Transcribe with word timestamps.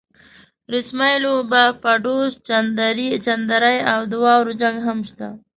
رسمۍ 0.73 1.15
لوبه، 1.23 1.63
پډوس، 1.81 2.31
چندرۍ 3.25 3.77
او 3.91 3.99
د 4.11 4.13
واورو 4.23 4.53
جنګ 4.61 4.77
هم 4.87 4.99
شته. 5.09 5.27